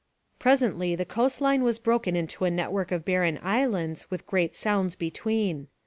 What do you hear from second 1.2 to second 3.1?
line was broken into a network of